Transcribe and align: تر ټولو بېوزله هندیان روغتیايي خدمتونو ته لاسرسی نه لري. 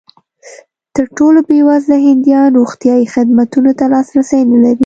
تر 0.95 1.05
ټولو 1.17 1.39
بېوزله 1.47 1.97
هندیان 2.07 2.49
روغتیايي 2.59 3.05
خدمتونو 3.13 3.71
ته 3.79 3.85
لاسرسی 3.93 4.39
نه 4.51 4.57
لري. 4.63 4.79